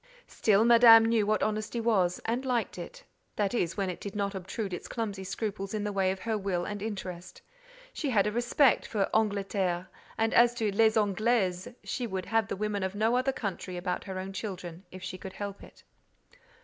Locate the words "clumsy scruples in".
4.87-5.83